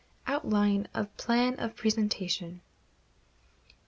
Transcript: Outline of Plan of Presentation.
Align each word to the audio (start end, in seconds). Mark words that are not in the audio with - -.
Outline 0.25 0.87
of 0.95 1.15
Plan 1.15 1.53
of 1.59 1.75
Presentation. 1.75 2.61